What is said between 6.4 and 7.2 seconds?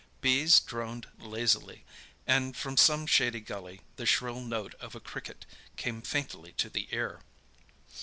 to the ear.